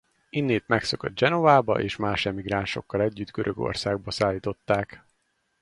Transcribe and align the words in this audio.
Innét 0.29 0.67
megszökött 0.67 1.15
Genovába 1.15 1.81
és 1.81 1.95
más 1.95 2.25
emigránsokkal 2.25 3.01
együtt 3.01 3.31
Görögországba 3.31 4.11
szállították. 4.11 5.05